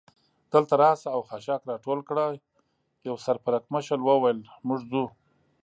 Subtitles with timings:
[0.51, 2.33] دلته راشئ او خاشاک را ټول کړئ،
[3.07, 5.03] یوه سر پړکمشر وویل: موږ ځو.